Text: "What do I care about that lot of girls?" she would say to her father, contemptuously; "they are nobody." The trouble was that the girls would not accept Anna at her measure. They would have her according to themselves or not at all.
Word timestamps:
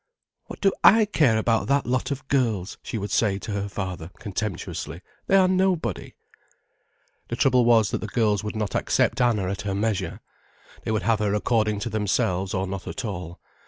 "What 0.45 0.61
do 0.61 0.71
I 0.83 1.05
care 1.05 1.37
about 1.37 1.67
that 1.67 1.85
lot 1.85 2.09
of 2.09 2.27
girls?" 2.27 2.79
she 2.81 2.97
would 2.97 3.11
say 3.11 3.37
to 3.37 3.51
her 3.51 3.69
father, 3.69 4.09
contemptuously; 4.17 5.03
"they 5.27 5.35
are 5.37 5.47
nobody." 5.47 6.15
The 7.27 7.35
trouble 7.35 7.65
was 7.65 7.91
that 7.91 8.01
the 8.01 8.07
girls 8.07 8.43
would 8.43 8.55
not 8.55 8.73
accept 8.73 9.21
Anna 9.21 9.47
at 9.47 9.61
her 9.61 9.75
measure. 9.75 10.19
They 10.85 10.89
would 10.89 11.03
have 11.03 11.19
her 11.19 11.35
according 11.35 11.81
to 11.81 11.89
themselves 11.91 12.55
or 12.55 12.65
not 12.65 12.87
at 12.87 13.05
all. 13.05 13.39